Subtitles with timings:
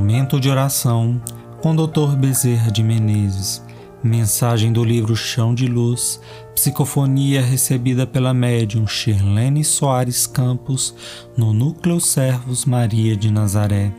[0.00, 1.20] Momento de oração
[1.60, 2.16] com Dr.
[2.16, 3.62] Bezerra de Menezes.
[4.02, 6.18] Mensagem do livro Chão de Luz,
[6.54, 10.94] psicofonia recebida pela médium Shirlene Soares Campos
[11.36, 13.92] no Núcleo Servos Maria de Nazaré,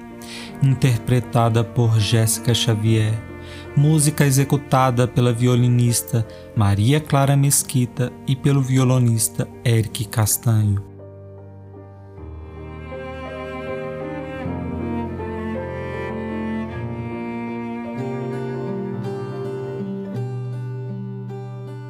[0.63, 3.13] interpretada por Jéssica Xavier.
[3.77, 10.90] Música executada pela violinista Maria Clara Mesquita e pelo violonista Eric Castanho.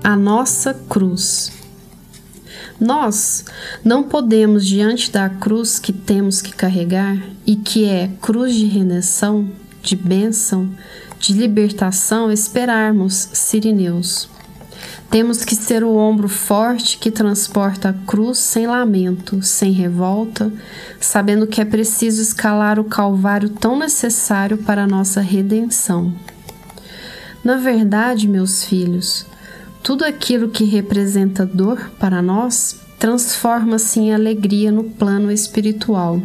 [0.04, 1.52] A nossa cruz.
[2.80, 3.46] Nós
[3.84, 9.50] não podemos, diante da cruz que temos que carregar e que é cruz de redenção,
[9.84, 10.70] de bênção,
[11.20, 14.27] de libertação, esperarmos sirineus.
[15.12, 20.52] Temos que ser o ombro forte que transporta a cruz sem lamento, sem revolta,
[20.99, 26.13] sabendo que é preciso escalar o calvário tão necessário para a nossa redenção.
[27.44, 29.26] Na verdade, meus filhos,
[29.84, 36.21] tudo aquilo que representa dor para nós transforma-se em alegria no plano espiritual.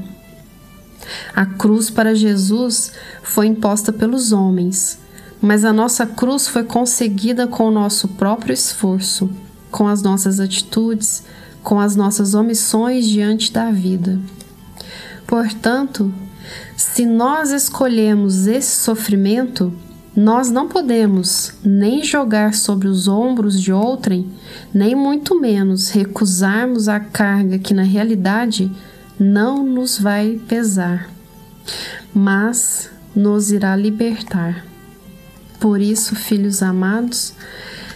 [1.34, 4.98] A cruz para Jesus foi imposta pelos homens,
[5.40, 9.30] mas a nossa cruz foi conseguida com o nosso próprio esforço,
[9.70, 11.22] com as nossas atitudes,
[11.62, 14.20] com as nossas omissões diante da vida.
[15.26, 16.12] Portanto,
[16.76, 19.72] se nós escolhemos esse sofrimento,
[20.17, 24.27] nós não podemos nem jogar sobre os ombros de outrem,
[24.72, 28.72] nem muito menos recusarmos a carga que na realidade
[29.20, 31.11] não nos vai pesar,
[32.14, 34.64] mas nos irá libertar.
[35.61, 37.34] Por isso, filhos amados,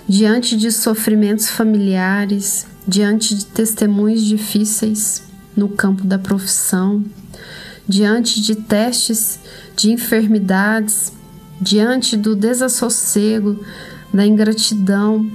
[0.07, 5.23] diante de sofrimentos familiares, diante de testemunhos difíceis
[5.57, 7.03] no campo da profissão,
[7.89, 9.41] diante de testes
[9.75, 11.13] de enfermidades,
[11.61, 13.63] diante do desassossego,
[14.13, 15.31] da ingratidão,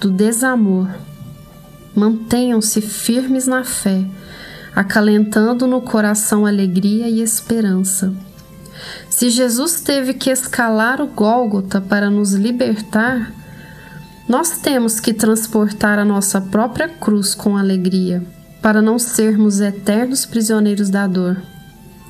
[0.00, 0.88] do desamor.
[1.94, 4.04] Mantenham-se firmes na fé,
[4.74, 8.12] acalentando no coração alegria e esperança.
[9.08, 13.32] Se Jesus teve que escalar o Gólgota para nos libertar,
[14.28, 18.22] nós temos que transportar a nossa própria cruz com alegria,
[18.62, 21.42] para não sermos eternos prisioneiros da dor.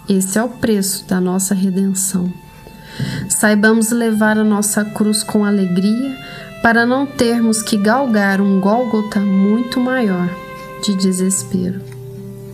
[0.08, 2.32] Esse é o preço da nossa redenção.
[3.28, 6.16] Saibamos levar a nossa cruz com alegria
[6.62, 10.28] para não termos que galgar um Gólgota muito maior
[10.82, 11.80] de desespero.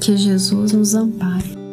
[0.00, 1.65] Que Jesus nos ampare.